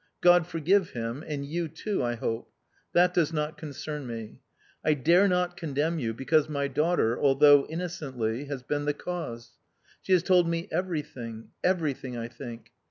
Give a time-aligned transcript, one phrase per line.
[0.21, 2.49] "God forgive him and you too, I hope...
[2.93, 4.41] That does not concern me...
[4.83, 9.59] I dare not condemn you because my daughter, although innocently, has been the cause.
[10.01, 11.49] She has told me everything...
[11.63, 12.71] everything, I think.